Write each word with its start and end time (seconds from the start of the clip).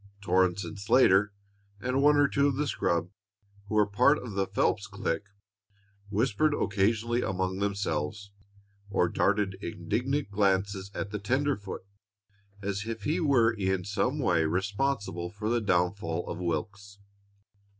Torrance 0.19 0.65
and 0.65 0.79
Slater, 0.79 1.31
and 1.79 2.01
one 2.01 2.17
or 2.17 2.27
two 2.27 2.47
of 2.47 2.55
the 2.55 2.65
scrub 2.65 3.11
who 3.67 3.75
were 3.75 3.85
part 3.85 4.17
of 4.17 4.31
the 4.31 4.47
Phelps 4.47 4.87
clique, 4.87 5.27
whispered 6.09 6.55
occasionally 6.55 7.21
among 7.21 7.59
themselves, 7.59 8.31
or 8.89 9.07
darted 9.07 9.59
indignant 9.61 10.31
glances 10.31 10.89
at 10.95 11.11
the 11.11 11.19
tenderfoot 11.19 11.85
as 12.63 12.87
if 12.87 13.03
he 13.03 13.19
were 13.19 13.51
in 13.53 13.85
some 13.85 14.17
way 14.17 14.43
responsible 14.43 15.29
for 15.29 15.49
the 15.51 15.61
downfall 15.61 16.27
of 16.27 16.39
Wilks. 16.39 16.97